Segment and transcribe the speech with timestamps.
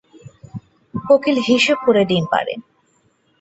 [0.93, 2.53] কোকিল হিসেব করে ডিম পাড়ে।